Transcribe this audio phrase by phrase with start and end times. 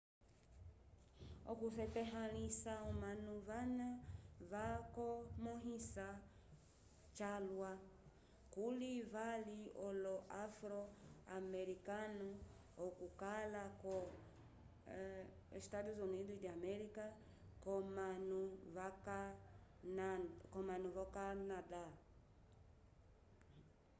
[1.51, 3.89] okusetahãlisa omanu vana
[4.51, 6.07] vakomõhisa
[7.17, 7.71] calwa
[8.53, 12.29] kuli vali olo-afro-amerikanu
[12.85, 13.95] okukala ko
[17.73, 18.09] eua
[20.51, 21.83] k'omanu v'okanada